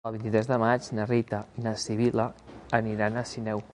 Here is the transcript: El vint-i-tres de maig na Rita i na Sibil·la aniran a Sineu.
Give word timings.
El 0.09 0.13
vint-i-tres 0.13 0.47
de 0.51 0.55
maig 0.61 0.87
na 0.99 1.05
Rita 1.11 1.41
i 1.61 1.67
na 1.67 1.75
Sibil·la 1.83 2.27
aniran 2.79 3.21
a 3.23 3.29
Sineu. 3.35 3.63